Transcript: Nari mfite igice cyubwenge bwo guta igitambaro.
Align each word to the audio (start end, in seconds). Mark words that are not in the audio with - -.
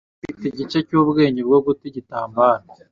Nari 0.07 0.21
mfite 0.35 0.45
igice 0.51 0.77
cyubwenge 0.87 1.41
bwo 1.47 1.59
guta 1.65 1.83
igitambaro. 1.89 2.63